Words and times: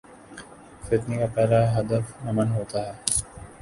فتنے 0.85 1.15
کا 1.19 1.27
پہلا 1.35 1.61
ہدف 1.75 2.05
امن 2.27 2.47
ہو 2.55 2.63
تا 2.71 2.79
ہے۔ 2.87 2.93